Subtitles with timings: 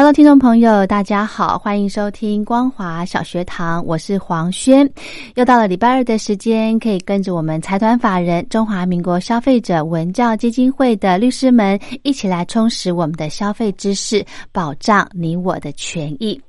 [0.00, 4.90] Hello，听众朋友，大家好，欢迎收听光华小学堂，我是黄轩。
[5.34, 16.40] 又到了礼拜二的时间，可以跟着我们财团法人中华民国消费者文教基金会的律师们一起来充实我们的消费知识，保障你我的权益。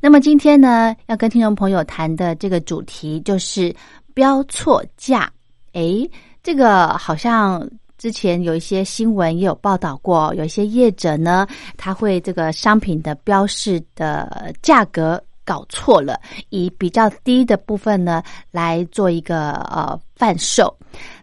[0.00, 3.70] 那么今天呢，要跟听众朋友谈的这个主题就是
[4.14, 5.30] 标错价。
[5.74, 6.10] 诶，
[6.42, 7.68] 这个好像。
[8.04, 11.46] 之前有一些新闻也有报道过，有一些业者呢，
[11.78, 20.76] 他会这个商品的标示的价格搞错了，以比较低的部分呢来做一个呃贩售。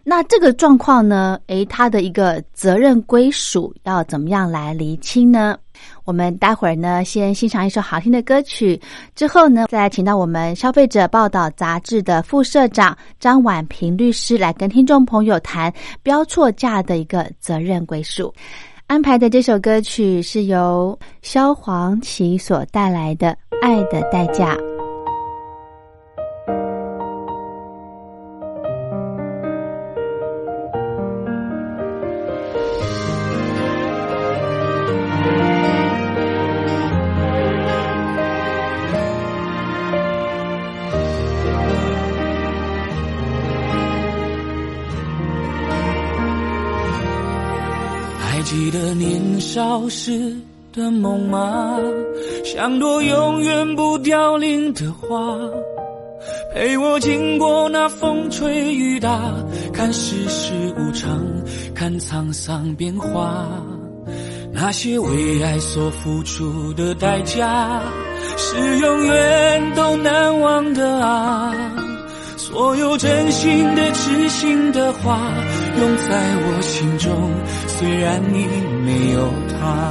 [0.04, 5.56] 那这个状况呢，诶，他的一个责任归属要怎么样来厘清呢？
[6.04, 8.80] 我们待会儿呢，先欣赏一首好听的歌曲，
[9.14, 15.72] 之后呢，再请到我们消费者报道杂志的副社长张婉平律师来跟听众朋友谈
[16.02, 18.32] 标错价的一个责任归属。
[18.88, 23.28] 安排的这首歌曲是由萧煌奇所带来的
[23.62, 24.54] 《爱的代价》。
[51.12, 51.78] 梦吗？
[52.44, 55.38] 像朵永远不凋零的花，
[56.54, 59.20] 陪我经过那风吹雨打，
[59.72, 61.20] 看世事无常，
[61.74, 63.46] 看沧桑变化。
[64.52, 67.82] 那些为爱所付出的代价，
[68.36, 71.54] 是永远都难忘的啊！
[72.36, 75.18] 所有真心的、痴心的话，
[75.78, 77.12] 永在我心中。
[77.66, 78.46] 虽然你
[78.84, 79.90] 没有他，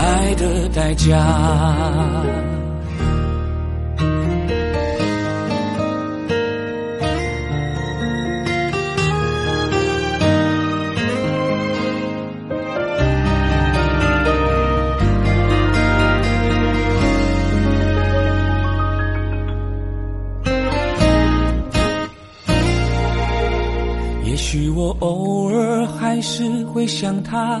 [0.00, 1.14] 爱的代价。
[24.24, 27.60] 也许我偶尔还是会想他，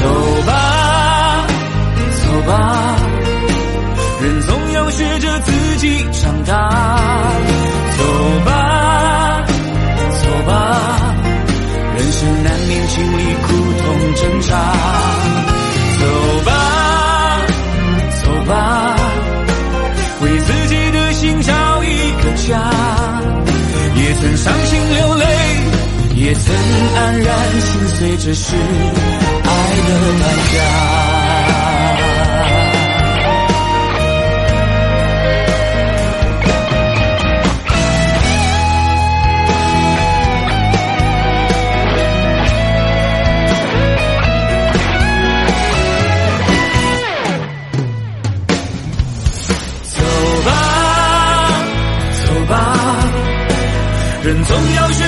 [0.00, 0.04] 走
[0.46, 1.46] 吧，
[2.22, 2.96] 走吧，
[4.22, 6.52] 人总要学着自己长大。
[7.98, 8.04] 走
[8.44, 9.44] 吧，
[10.22, 10.52] 走吧，
[11.96, 13.46] 人生难免经历苦
[13.82, 14.50] 痛挣扎。
[15.98, 16.04] 走
[16.44, 16.50] 吧，
[26.48, 26.56] 曾
[26.94, 29.50] 安然心碎这是爱
[29.86, 30.24] 的代
[30.54, 30.56] 价
[49.82, 49.96] 走
[50.46, 50.50] 吧
[52.24, 52.54] 走吧
[54.22, 55.07] 人总要学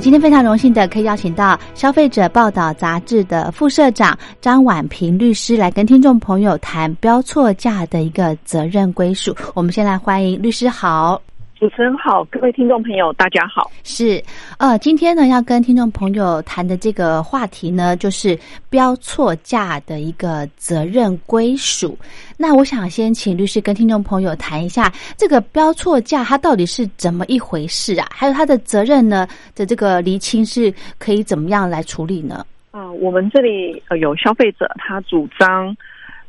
[0.00, 9.36] 今天非常荣幸的可以邀请到《消费者报道》杂志的副社长张婉平律师来跟听众朋友谈标错价的一个责任归属。
[9.52, 11.20] 我们先来欢迎律师好。
[11.60, 13.70] 主持人好，各位听众朋友，大家好。
[13.84, 14.24] 是，
[14.58, 18.36] 呃，今天呢要跟听众朋友谈的这个话题呢，就是
[18.70, 21.98] 标错价的一个责任归属。
[22.38, 28.08] 那我想先请律师跟听众朋友谈一下，这个标错价它到底是怎么一回事啊？
[28.10, 32.42] 还有它的责任呢的这个厘清是可以怎么样来处理呢？
[32.70, 35.76] 啊、我们这里呃有消费者，他主张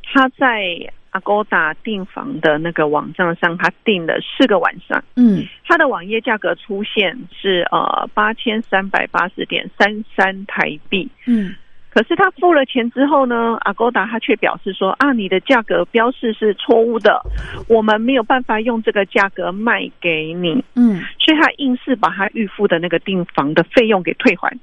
[0.04, 0.75] 他在
[1.12, 5.44] Agoda 订房的那个网站上，他订了四个晚上，嗯。
[5.66, 11.10] 他的网页价格出现是呃八千三百八十点三三台币。
[11.28, 11.56] 嗯。
[11.90, 17.22] 可是他付了钱之后呢，Agoda 他却表示说啊，你的价格标示是错误的，
[17.68, 21.02] 我们没有办法用这个价格卖给你，嗯。
[21.19, 24.58] 所以他硬是把他预付的那个订房的费用给退还。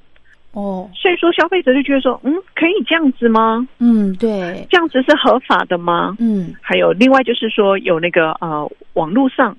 [0.53, 3.67] 哦所以说消费者就觉得说，嗯，可以这样子吗？
[3.79, 6.17] 嗯对这样子是合法的吗？
[6.19, 9.57] 嗯还有另外就是说有那个呃网络上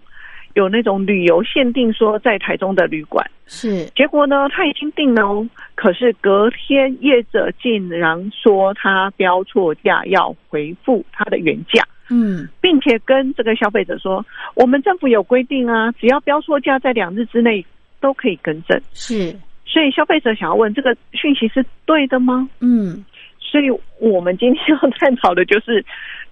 [0.55, 11.83] 有那种旅游限定说在台中的旅馆，是结果呢他已经订了哦，可是隔天业者竟然说他标错价要回复他的原价。
[12.11, 14.25] 嗯并且跟这个消费者说，
[14.55, 17.63] 我们政府有规定啊，只要标错价在两日之内
[18.01, 18.81] 都可以更正。
[18.93, 19.31] 是
[19.69, 22.49] 所以消费者想要问，这个讯息是对的吗？
[22.59, 23.05] 嗯
[23.39, 23.69] 所以
[23.99, 25.83] 我们今天要探讨的就是，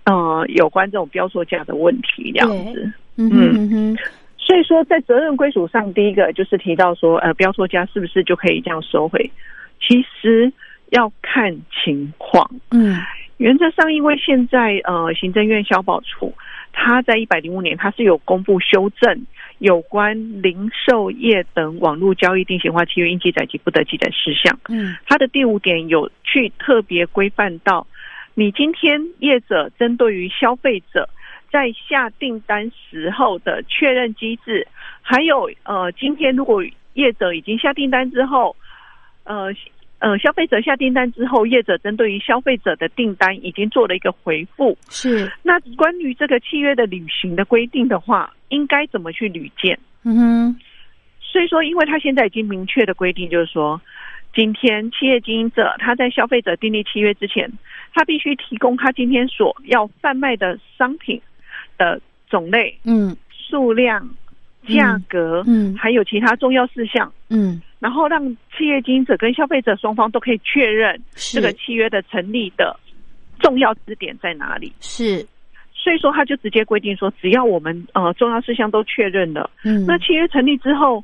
[0.04, 2.92] 呃，有关这种标错价的问题，这样子。
[3.16, 3.98] 嗯哼
[4.38, 9.32] 所以说，在责任归属上，第一个就是提到说，呃，标错价是不是就可以这样收回？
[9.80, 10.52] 其实
[10.90, 12.50] 要看情况。
[12.72, 12.98] 嗯
[13.38, 16.34] 原则上，因为现在呃，行政院消保处
[16.72, 19.26] 它在一百零五年，它是有公布修正
[19.58, 24.60] 有关零售业等网络交易定型化契约应记载及不得记载事项。
[24.70, 27.88] 嗯它的第五点有去特别规范到，
[28.36, 31.10] 你今天业者针对于消费者
[31.52, 34.68] 在下订单时候的确认机制，
[35.02, 38.56] 还有呃，今天如果业者已经下订单之后，
[39.24, 39.54] 呃。
[40.00, 44.78] 呃，消费者下订单之后，业者针对于消费者的订单已经做了一个回复。
[44.90, 49.78] 是那关于这个契约的履行的规定的话，应该怎么去履见？
[50.04, 50.56] 嗯哼
[51.20, 53.82] 所以说，因为他现在已经明确的规定，就是说，
[54.34, 57.52] 今天企业经营者他在消费者订立契约之前，
[57.94, 61.20] 他必须提供他今天所要贩卖的商品
[61.78, 62.00] 的
[62.30, 63.16] 种类、嗯
[63.50, 64.10] 数量、
[64.68, 72.78] 价格，嗯还有其他重要事项，嗯然后让企业经营者跟消费者双方都可以确认是这个契约的成立的
[73.40, 74.74] 重要支点在哪里。
[74.80, 75.26] 是
[75.74, 79.50] 所以说，他就直接规定说，只要我们呃重要事项都确认了。
[79.64, 81.04] 嗯那契约成立之后，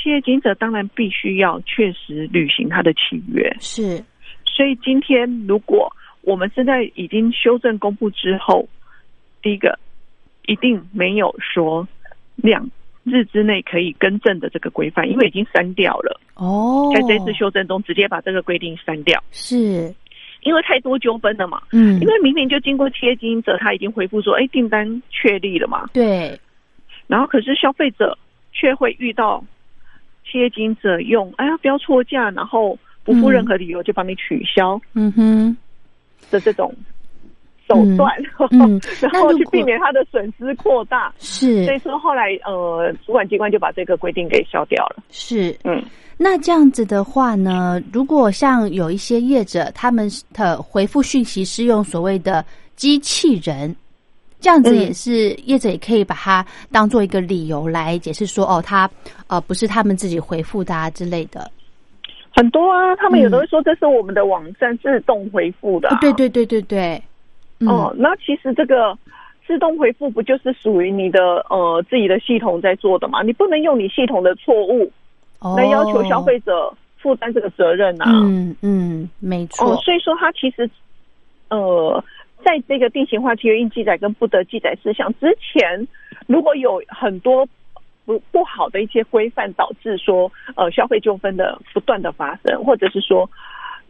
[0.00, 3.54] 企业经营者当然必须要确实履行他的契约。
[3.60, 4.02] 是
[4.46, 8.68] 所以今天如果我们现在已经修正公布之后，
[9.42, 9.78] 第一个
[10.46, 11.86] 一定没有说
[12.36, 12.68] 两
[13.04, 16.90] 日之内可以更正的这个规范，因为已经删掉了，哦。
[16.94, 19.94] 在这次修正中直接把这个规定删掉，是。
[20.42, 21.62] 因为太多纠纷了嘛。
[21.72, 22.00] 嗯。
[22.00, 26.38] 因为明明就经过企业经营者，他已经回复说，哎，订单确立了嘛，对。
[27.06, 28.16] 然后可是消费者
[28.52, 29.44] 却会遇到
[30.24, 35.56] 企业经营者用哎呀标错价，然后不附任何理由就帮你取消嗯哼。
[36.30, 36.74] 的这种
[37.74, 38.12] 手段，
[38.50, 38.80] 嗯
[39.12, 41.12] 然后去避免他的损失扩大。
[41.18, 45.02] 是所以说后来呃，主管机关就把这个规定给消掉了。
[45.10, 45.82] 是嗯，
[46.16, 52.44] 那这样子的话呢，如果像有一些业者，他们的回复讯息是用所谓的
[52.76, 53.74] 机器人，
[54.40, 58.88] 这样子嗯也是、业者也可以把它当做一个理由来解释说，哦，他
[59.26, 61.50] 呃不是他们自己回复的啊之类的。
[62.34, 66.10] 很多啊，他们有的会说这是我们的网站自动回复的、对。
[66.14, 67.02] 对对对对，
[67.62, 68.98] 嗯、哦，那其实这个
[69.46, 73.22] 自自动回复不就是属于你的呃自己的系统在做的嘛？
[73.22, 74.90] 你不能用你系统的错误
[75.54, 78.10] 来要求消费者负担这个责任啊。
[78.24, 79.70] 嗯嗯，没错。
[79.70, 80.70] 哦，所以说它其实
[81.50, 82.02] 呃，
[82.42, 85.86] 在这个定型化契约应记载跟不得记载事项之前，
[86.26, 87.46] 如果有很多
[88.06, 93.28] 不不好的一些规范，导致说呃消费纠纷的不断的发生，或者是说。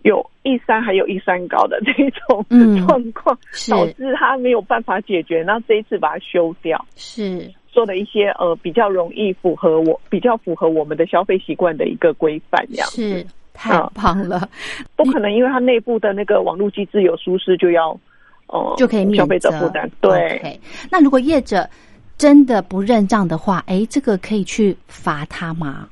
[0.03, 1.93] 有一山还有一山高的这
[2.27, 2.45] 种
[2.87, 5.43] 状况，导致他没有办法解决。
[5.43, 14.49] 那这一次把它修掉，是做了一些呃比较容易符合我比较符合我们的消费习惯的一个规范，这样是太棒了。
[14.97, 17.99] 不可能因为它内部的那个网络机制有疏失，就要
[18.49, 19.89] 哦就可以消费者负担。
[20.01, 21.69] 对，那如果业者
[22.19, 25.89] 真的不认账的话，哎，这个可以去罚他吗？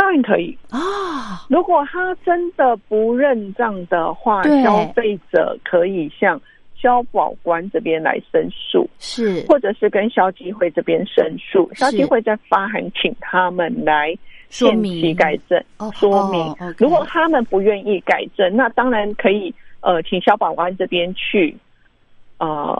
[0.00, 1.44] 当然可以啊！
[1.50, 6.40] 如果他真的不认账的话，消费者可以向
[6.74, 14.16] 消保官这边来申诉，是，或者是跟消基会这边申诉，消基会再发函请他们来
[14.48, 16.56] 限期改正，说明。
[16.78, 21.54] 如果他们不愿意改正，那当然可以呃，请消保官这边去
[22.38, 22.74] 呃，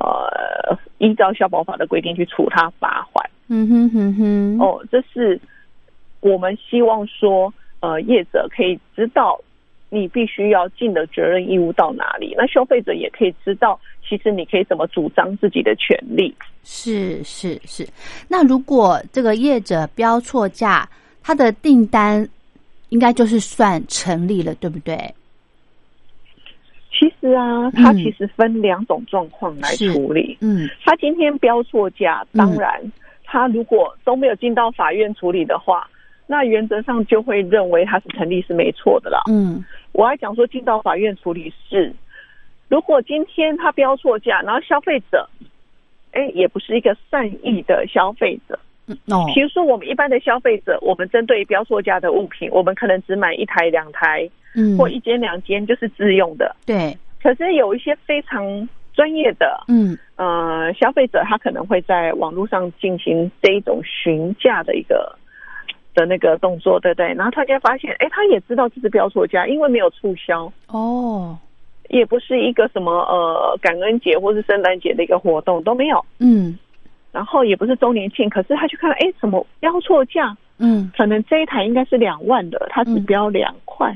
[0.97, 3.29] 依照消保法的规定去处他罚款。
[3.49, 5.39] 嗯哼哼哼，哦，这是。
[6.21, 9.41] 我们希望说，呃，业者可以知道
[9.89, 16.35] 你必须要尽的责任义务到哪里，那消费者也可以知道，其实你可以怎么主张自己的权利。
[16.63, 17.89] 是是是。
[18.29, 20.87] 那如果这个业者标错价，
[21.23, 22.29] 他的订单
[22.91, 24.97] 应该就是算成立了，对不对？
[26.93, 30.37] 其实啊，它其实分两种状况来处理。
[30.43, 32.93] 嗯，他今天标错价，当然，
[33.25, 35.89] 他如果都没有进到法院处理的话。
[36.31, 39.21] 那原则上就会认为他是成立是没错的啦。
[39.29, 41.93] 嗯，我还讲说进到法院处理是，
[42.69, 45.29] 如果今天他标错价，然后消费者，
[46.13, 48.57] 哎，也不是一个善意的消费者。
[49.09, 56.55] 哦，比如说我们一般的消费者，我们针对标错价的物品，我们可能只买一台、两台，嗯，或一间、两间就是自用的。
[56.65, 56.97] 对。
[57.21, 65.17] 可是有一些非常专业的，嗯，呃，消费者他可能会在网络上进行这一种询价的一个。
[66.01, 67.13] 的那个动作，对不对？
[67.13, 70.51] 然后他就发现，哎，他也知道这是标错价，因为没有促销。
[70.69, 71.37] 哦，
[71.91, 76.59] 也不是一个什么呃感恩节或是圣诞节的一个活动都没有，嗯，
[77.13, 80.35] 然后也不是周年庆，可是他去看，哎，什么标错价？
[80.59, 83.95] 嗯，可能这一台应该是两万的，他只标两块，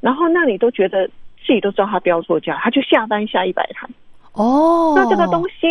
[0.00, 1.06] 然后那你都觉得
[1.46, 3.88] 自己都知道他标错价，他就下单下一百台，
[4.34, 5.66] 哦，那这个东西，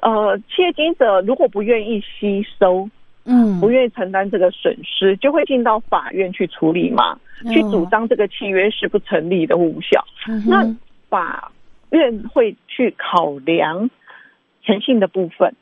[0.00, 2.88] 呃，企业经营者如果不愿意吸收。
[3.24, 7.18] 嗯，不愿意承担这个损失，就会进到法院去处理嘛，
[7.52, 10.04] 去主张这个契约是不成立的无效。
[10.46, 10.64] 那
[11.08, 11.52] 法
[11.90, 13.88] 院会去考量
[14.64, 15.54] 诚信的部分，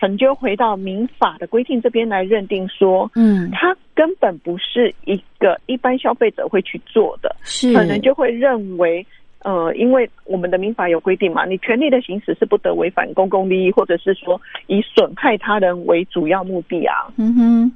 [0.00, 9.06] 可能就回到民法的规定这边来认定说，嗯，他根本不是一个一般消费者会去做的，是可能就会认为。
[9.42, 17.08] 呃，因为我们的民法有规定嘛，你权利的行使是不得违反公共利益，或者是说以损害他人为主要目的啊。
[17.16, 17.72] 嗯哼，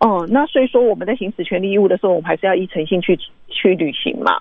[0.00, 3.16] 哦，那所以说我们在行使权利义务的时候，我们还是要依诚信去
[3.48, 4.32] 去履行嘛。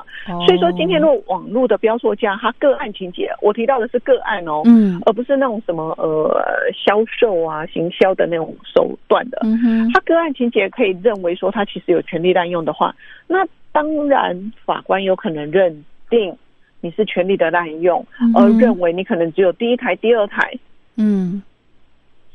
[0.47, 6.35] 所以说今天如果网络的标错价，它个案情节，我提到的是个案哦，嗯，而不是那种什么呃
[6.73, 9.41] 销售啊、行销的那种手段的。
[9.43, 12.95] 嗯哼，它个案情节可以认为说它其实有权利滥用的话，
[13.27, 16.35] 那当然法官有可能认定。
[16.81, 18.05] 你是权利的滥用，
[18.35, 20.53] 而认为你可能只有第一台、第二台，
[20.97, 21.41] 嗯，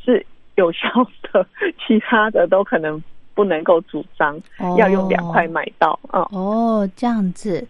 [0.04, 0.78] 是有效
[1.32, 1.46] 的，
[1.86, 3.00] 其他的都可能
[3.32, 4.36] 不能够主张，
[4.76, 6.26] 要用两块买到啊。
[6.32, 7.64] 哦，这样子，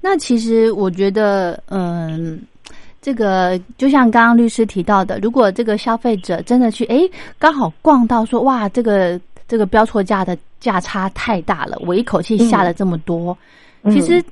[0.00, 2.40] 那其实我觉得，嗯，
[3.02, 7.00] 这个就像刚刚律师提到的，如果这个消费者真的去，哎，
[7.38, 13.36] 刚好逛到说，哇，这个这个标错价的价差太大了，我一口气下了这么多，
[13.90, 14.24] 其实。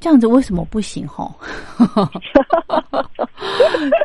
[0.00, 1.06] 这样子为什么不行？
[1.06, 1.30] 吼，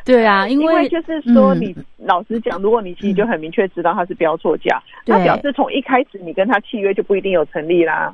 [0.06, 8.14] 对啊， 因为就是说，你老实讲，如果你其实就很明确知道他是标错价，那表示从一开始你跟他契约就不一定有成立啦。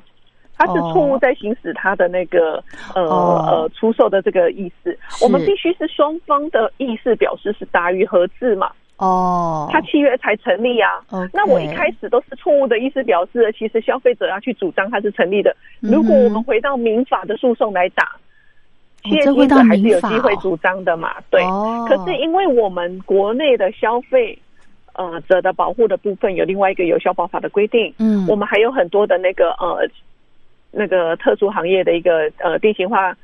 [0.57, 2.62] 他是错误在行使他的那个
[2.93, 8.69] 呃呃出售的这个意思，我们必须是双方的意思表示是大于合致嘛。
[9.00, 11.00] 哦，他契约才成立啊。
[11.32, 15.56] 那我一开始都是错误的意思表示，其实消费者要去主张它是成立的。
[15.79, 18.12] 如果我们回到民法的诉讼来打，
[19.03, 21.15] 企业经者还是有机会主张的嘛？
[21.29, 21.41] 对。
[21.88, 24.38] 可是因为我们国内的消费
[24.96, 29.88] 呃者的保护的部分有另外一个有效保法的规定，嗯，我们还有很多的那个呃
[30.72, 33.15] 那个特殊行业的一个呃定型化。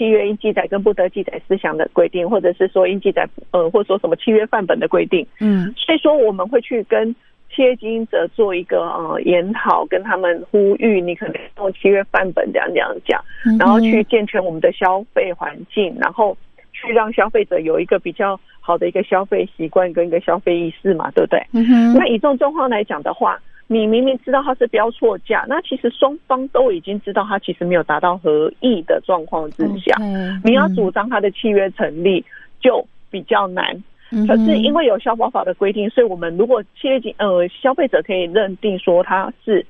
[0.00, 5.26] 企契约应记载跟不得记载事项的规定，或者是说应记载呃，或者说什么契约范本的规定。
[5.40, 7.14] 嗯所以说我们会去跟
[7.54, 13.22] 企业经营者做一个呃研讨，跟他们呼吁，你可能用契约范本这样这样讲，
[13.58, 16.34] 然后去健全我们的消费环境，然后
[16.72, 21.46] 去让消费者有一个比较好的一个消费习惯跟一个消费意识嘛，对不对？
[21.52, 23.38] 嗯哼那以这种状况来讲的话，
[23.72, 29.96] 你明明知道它是标错价，那其实双方都已经知道它其实没有达到合意的状况之下
[30.42, 32.24] 你要嗯主张它的契约成立
[32.60, 33.72] 就比较难。
[34.10, 39.64] 嗯可是因为有消保法的规定，所以我们如果契约经呃消费者可以认定说他是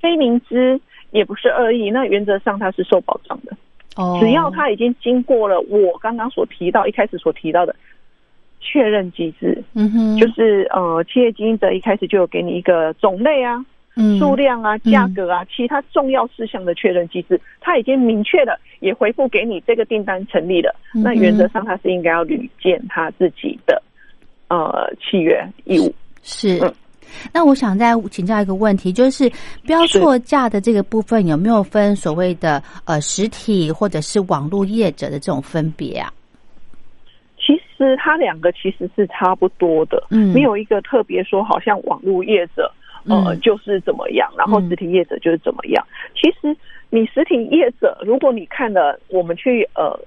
[0.00, 0.80] 非明知
[1.10, 3.56] 也不是恶意，那原则上他是受保障的。
[3.96, 7.74] 哦只要他已经经过了我刚刚所提到一开始所提到的
[8.60, 10.16] 确认机制，嗯哼。
[10.18, 13.64] 就是呃企业经营者一开始就有给你一个种类啊、
[13.96, 14.18] 嗯。
[14.18, 23.82] 数量啊、价格啊，其他重要事项的确认机制，他已经明确的也回复给你这个订单成立了，嗯那原则上他是应该要履践他自己的
[24.48, 25.94] 呃契约义务。
[26.22, 26.58] 是。
[26.60, 26.72] 嗯。
[27.32, 29.28] 那我想再请教一个问题，就是
[29.66, 36.12] 标错价的这个部分有没有分所谓的呃实体或者是网络业者的这种分别啊？
[37.40, 42.70] 其实它两个其实是差不多的，嗯没有一个特别说好像网络业者
[43.08, 45.84] 呃、嗯就是怎么样，然后嗯实体业者就是怎么样。
[46.14, 46.54] 其实
[46.90, 49.98] 你实体业者，如果你看了我们去呃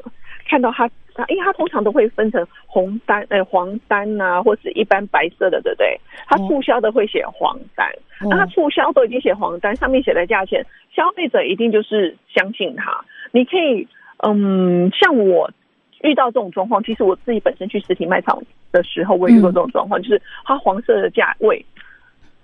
[0.48, 0.86] 看到它，
[1.28, 6.00] 因为它通常都会分成红单、呃黄单啊，或是一般白色的，对不对？
[6.28, 7.90] 它哦促销的会写黄单，
[8.22, 10.64] 哦那它促销都已经写黄单，上面写的价钱，
[10.96, 13.04] 消费者一定就是相信它。
[13.32, 13.88] 你可以，
[14.20, 15.50] 嗯，像我
[16.04, 18.38] 遇到这种状况，其实我自己本身去实体卖场
[18.72, 21.66] 的时候，我也遇过这种状况，就是它黄色的价位，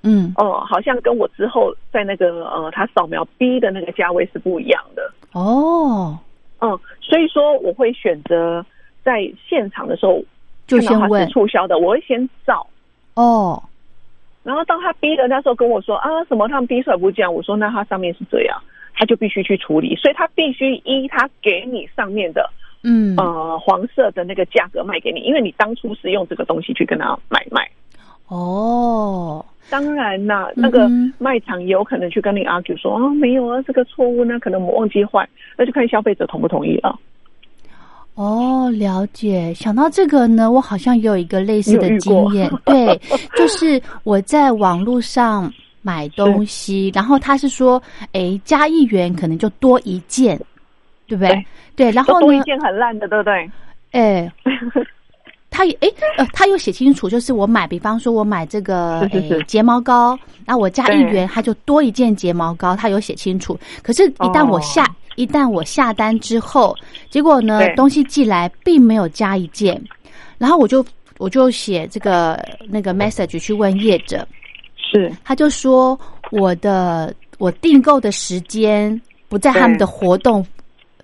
[0.01, 0.33] 嗯。
[0.37, 5.11] 呃，好像跟我之后在那个呃，它扫描 B 的那个价位是不一样的。
[5.33, 6.17] 哦，
[6.61, 8.65] 嗯，所以说我会选择
[9.03, 10.23] 在现场的时候
[10.65, 12.65] 就先问是促销的，我会先照。
[13.15, 13.61] 哦，
[14.43, 18.57] 然后当他逼的那时候跟我说啊什么他们逼出来不这样，我说那他上面是这样，
[18.95, 22.49] 他就必须去处理，所以他必须依他给你上面的
[22.83, 23.15] 嗯。
[23.17, 27.69] 呃黄色的那个价格卖给你，因为你当初是用这个东西去跟他买卖。
[28.27, 30.87] 哦，当然啦，那个
[31.17, 36.97] 卖场也有可能去跟你 argue 说啊没有啊这个错误呢，可能我忘记换，那就看消费者同不同意了。
[38.13, 39.53] 哦，了解。
[39.53, 42.99] 想到这个呢，我好像也有一个类似的经验，对，
[43.35, 50.39] 就是我在网络上买东西， 然后他是说，哎，加一元可能就多一件，
[51.09, 51.45] 对不对？
[51.75, 53.51] 对，然后呢，多一件很烂的，对不对？
[53.91, 54.31] 哎，
[55.49, 59.33] 他也哎呃，他有写清楚，就是我买，比方说我买这个是是是。
[59.35, 63.59] 诶睫毛膏，然后我加一元，他就多一件睫毛膏，他有写清楚。
[63.81, 64.61] 可是，一旦我哦。
[64.61, 66.75] 下、一旦我下单之后，
[67.09, 69.81] 结果呢东西寄来并没有加一件，
[70.37, 70.85] 然后我就
[71.17, 74.25] 我就写这个那个 message 去问业者，
[74.77, 75.11] 是。
[75.23, 75.99] 他就说
[76.31, 80.45] 我的我订购的时间不在他们的活动，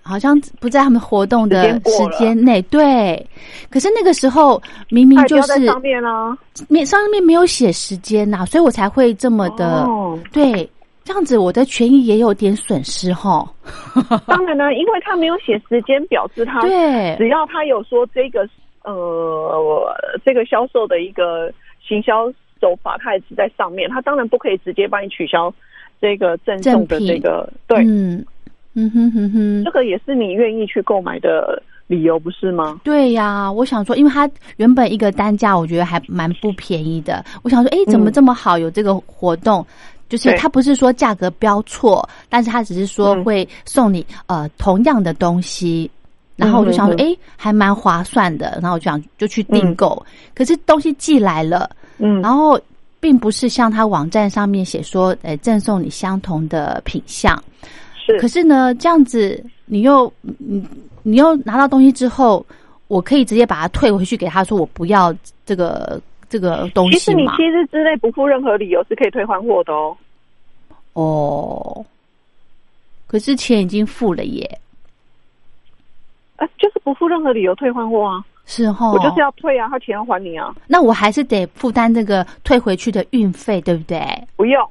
[0.05, 2.61] 好像不在他们活动的时间内。
[2.63, 3.25] 对，
[3.69, 6.37] 可是那个时候明明就是在上面啊。
[6.69, 10.69] 面上面没有写时间呐、所以我才会这么的、哦对。
[11.03, 13.47] 这样子，我的权益也有点损失哈。
[14.25, 18.41] 当然呢，因为他没有写时间表示他对，只要他有说这个
[18.83, 21.53] 呃这个销售的一个
[21.87, 22.27] 行销
[22.59, 25.53] 手法，他也是在上面，他当然不可以直接帮你取消
[26.01, 28.25] 这个赠送的这个对，嗯
[28.75, 32.79] 嗯哼哼哼这，个也是你愿意去购买的理由，不是吗？
[32.83, 37.23] 对呀，我想说，因为它原本一个单价，我觉得还蛮不便宜的。
[37.41, 38.57] 我想说，哎，怎么嗯这么好？
[38.57, 39.65] 有这个活动，
[40.09, 45.89] 就是对它不是说价格标错，但是它只是说嗯会送你呃同样的东西。
[46.35, 48.59] 然后我就想说，哎，还蛮划算的。
[48.61, 52.59] 然后我就想就去订购，可是东西寄来了，嗯，然后
[52.99, 57.41] 并不是像它网站上面写说，呃，赠送你相同的品相。
[58.05, 60.63] 是可是呢，这样子你又你
[61.03, 62.45] 你又拿到东西之后，
[62.87, 65.13] 我可以直接把它退回去给他说我不要
[65.45, 66.99] 这个这个东西嘛？
[66.99, 69.97] 实你七日之内不付任何理由是可以退换货的哦。
[70.93, 71.85] 哦，
[73.07, 74.59] 可是钱已经付了耶，
[76.37, 78.91] 啊，就是不付任何理由退换货啊，是哈。
[78.91, 83.99] 我就是要退啊，他钱要还你啊，那我还是得负担这个退回去的运费，对不对？
[84.35, 84.69] 不用，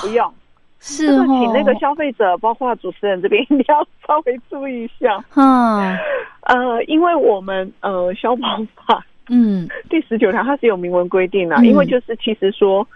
[0.00, 0.32] 不用。
[0.80, 5.22] 是这个哦，请那个消费者，包括主持人这边，一定要稍微注意一下。
[5.36, 5.96] 嗯
[6.42, 9.68] 呃，因为我们呃消保法嗯。
[9.90, 11.66] 第十九条它是有明文规定的、嗯。
[11.66, 12.86] 因为就是其实说，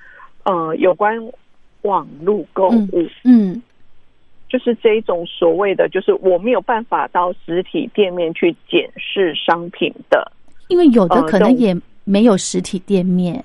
[0.44, 1.14] 呃，有关
[1.82, 2.88] 网络购物，
[3.24, 3.62] 嗯。
[4.48, 10.30] 就是这一种所谓的，就是我没有办法到实体店面去检视商品的。
[10.68, 13.44] 因为有的可能也没有实体店面，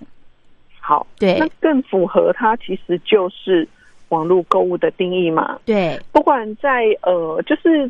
[0.80, 1.38] 好，对。
[1.39, 3.67] 那更符合它其实就是
[4.10, 5.60] 网络购物的定义嘛。
[5.65, 7.89] 对，不管在呃，就是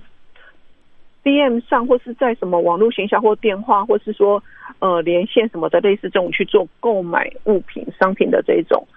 [1.24, 4.42] DM 上，或是在什么网络行销或电话，或是说
[4.80, 8.88] 呃连线什么的，类似这种去做购买物品、商品的这一种，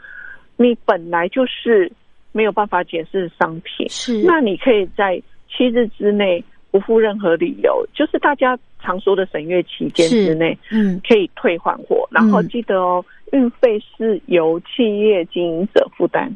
[0.56, 1.90] 你本来就是
[2.32, 4.22] 没有办法检视商品，是。
[4.24, 11.00] 那你可以在七日之内不付任何理由，就是大家常说的审阅期间之内，嗯。
[11.06, 12.48] 可以退换货，然后嗯。
[12.48, 16.34] 记得哦，运费是由企业经营者负担，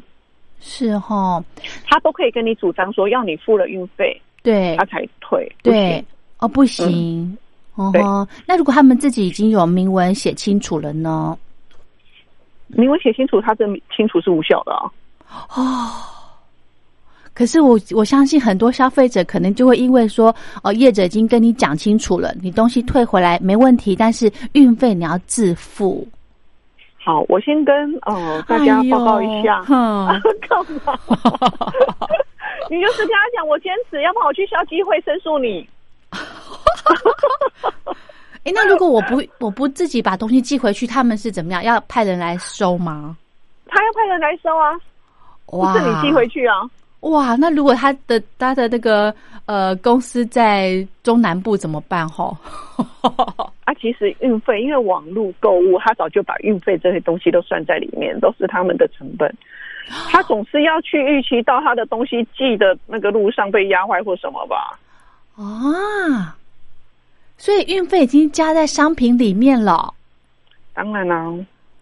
[0.59, 1.43] 是哈，
[1.85, 4.75] 他都可以跟你主张说要你付了运费，对。
[4.77, 6.03] 他才退，不对，
[6.39, 7.37] 哦不行，
[7.75, 11.37] 哦，那如果他们自己已经有明文写清楚了呢？
[12.67, 13.65] 明文写清楚，他这
[13.95, 14.91] 清楚是无效的啊。
[17.33, 26.05] 可是我我相信很多消费者可能就会因为说，哦，业者已经跟你讲清楚了，你东西退回来没问题，但是运费你要自付。
[27.07, 29.79] 好，我先跟呃大家报告一下， 干
[30.83, 30.99] 嘛？
[32.69, 35.65] 你就是跟他讲，我坚持，要不然我去消基会申诉你。
[38.43, 41.63] 哎，那如果我不我不自己把东西寄回去，他们是怎么样？
[41.63, 43.15] 要派人来收吗？
[43.67, 44.73] 他要派人来收啊，
[45.45, 46.55] 不是你寄回去啊。
[47.01, 49.13] 哇，那如果他的他的那个
[49.45, 52.07] 呃公司在中南部怎么办？
[52.09, 52.35] 吼，
[53.65, 59.33] 啊，其实运费，因为网络购物，他早就把运费这些东西都算在里面，都是他们的成本。
[60.09, 64.77] 他总是要去预期到他的东西寄的那个路上被压坏或什么吧？
[65.37, 66.35] 啊，
[67.37, 69.93] 所以运费已经加在商品里面了。
[70.73, 71.31] 当然啦、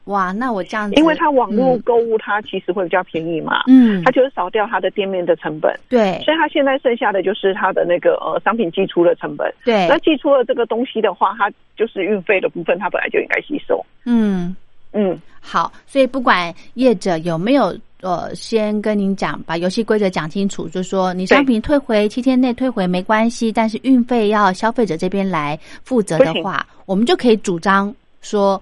[0.05, 1.81] 哇，那我这样子，因为它网络嗯。
[1.81, 6.19] 购物，它其实会比较便宜嘛，嗯，它就是少掉它的店面的成本，对。
[6.23, 9.51] 所以它现在剩下的就是它的那个呃商品寄出的成本。
[9.63, 9.87] 对。
[9.87, 13.83] 那，寄出了这个东西的话，它就是运费的部分，它本来就应该吸收。
[14.05, 14.55] 嗯，
[14.93, 27.91] 嗯，好，所以不管业者有没有呃，先跟您讲，把游戏规则讲清楚，就说你商品退回七天内退回没关系，但是运费要消费者这边来负责的话，我们就可以主张
[28.21, 28.61] 说，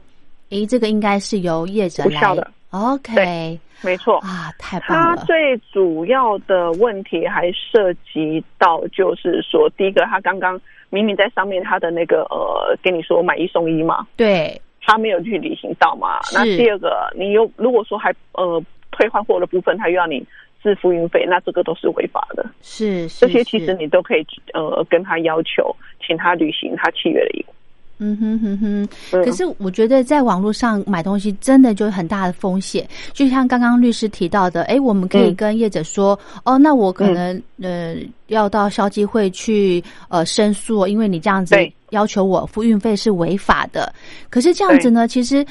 [0.54, 2.52] 诶，这个应该是由业者来无效的。
[2.70, 4.18] OK，没错。
[4.20, 16.22] 啊，太棒了，它最主要的问题还涉及到，就是说，第一个，他刚刚明明在上面，他的那个呃，跟你说买一送一嘛，对，他没有去履行到嘛。
[16.24, 20.24] 是那第二个，你又如果说还呃退换货的部分，他又要你
[20.62, 22.46] 自付运费，那这个都是违法的。
[22.62, 27.54] 是是这些其实你都可以呃跟他要求，请他履行他契约的义务。
[28.00, 28.58] 嗯哼哼。
[28.60, 35.36] 哼，嗯可是我觉得在网络上买东西真的就有很大的风险，就像刚刚律师提到的，哎，我们可以嗯。
[35.36, 37.96] 跟业者说，哦，那我可能、呃
[38.28, 41.56] 要到消基会去呃申诉，因为你这样子
[41.92, 43.94] 要求我付运费是违法的。
[44.30, 45.46] 可是这样子呢，其实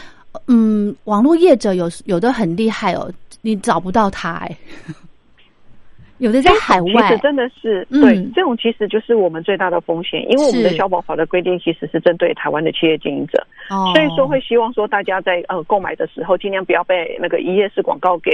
[0.48, 3.08] 嗯，网络业者有有的很厉害哦，
[3.40, 4.56] 你找不到他哎。
[6.22, 8.00] 有的在海外其实，真的是、嗯。
[8.00, 13.90] 对这种，其实就是我们最大的风险，因为我们的消保法的规定其实是针对台湾的企业经营者，哦。
[13.92, 18.30] 所以说会希望说大家在呃购买的时候，尽量不要被那个一页式广告给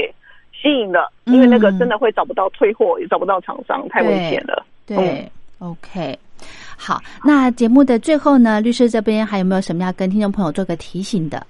[0.53, 1.79] 吸引了，因为那个嗯。
[1.79, 4.67] 真的会找不到退货，也找不到厂商，太危险了。
[4.85, 5.27] 对、
[5.59, 6.19] o k
[6.77, 11.45] 好，那节目的最后呢，律师这边还有没有什么要跟听众朋友做个提醒的？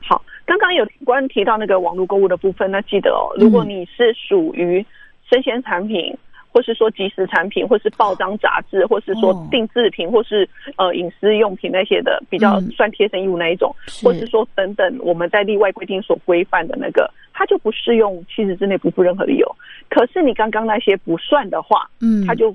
[0.00, 4.84] 好，刚刚有关提到那个网络购物的部分，那记得哦，如果你是属于
[5.28, 6.14] 生鲜产品，
[6.52, 12.70] 或是说即时产品，或是报章杂志，或是说哦定制品，或是呃饮食用品那些的比较嗯。
[12.70, 14.06] 算贴身衣物那一种，是。
[14.06, 19.56] 或是说等等我们在例外规定所规范的那个，它就不适用七日之内不付任何理由。
[19.90, 22.54] 可是你刚刚那些不算的话，嗯，它就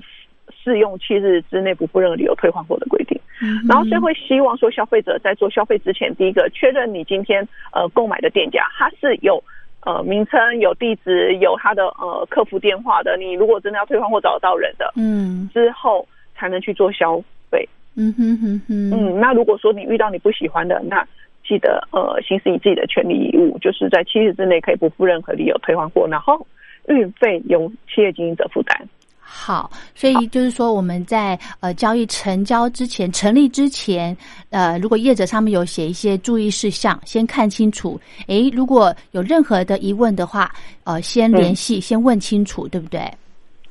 [0.50, 3.18] 适用七日之内不付任何理由退换货的规定。
[3.44, 9.42] 嗯然后所以会希望说，消费者在做消费之前，第一个确认你今天呃购买的店家它是有
[9.84, 13.16] 呃名称、有地址、有他的呃客服电话的。
[13.16, 17.68] 你如果真的要退换或找得到人的，嗯之后才能去做消费。
[17.94, 21.06] 嗯哼哼哼，嗯，那如果说你遇到你不喜欢的，那
[21.46, 26.46] 记得呃行使你自己的权利义务，就是在七日之内可以不负任何理由退换货，然后
[26.88, 28.88] 运费由企业经营者负担。
[29.24, 34.14] 好，所以就是说我们在呃交易成交之前、成立之前，
[34.50, 37.98] 呃，如果业者上面有写一些注意事项，先看清楚。
[38.26, 40.52] 诶，如果有任何的疑问的话，
[40.84, 43.10] 呃，先联系，先问清楚，对不对？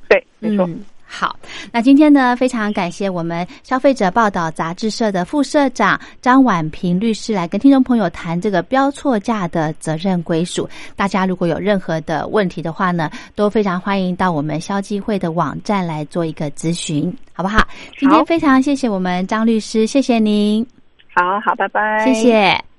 [0.08, 0.66] 对，没错。
[0.66, 1.36] 嗯，好，
[1.70, 10.66] 那今天呢，非常感谢我们消费者报道杂志社的副社长张婉平律师来跟听众朋友谈这个标错价的责任归属。
[10.96, 17.62] 大家如果有任何的问题的话呢，都非常欢迎到我们消基会的网站来做一个咨询，好不好？
[17.98, 20.66] 今天非常谢谢我们张律师，谢谢您。
[21.14, 22.71] 好好，拜拜，谢谢。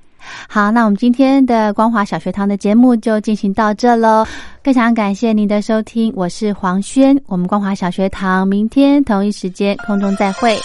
[0.48, 4.26] 好，那我们今天的光华小学堂的节目就进行到这喽。
[4.64, 7.20] 非常感谢您的收听，我是黄轩。
[7.26, 10.58] 我们光华小学堂明天同一时间空中再会。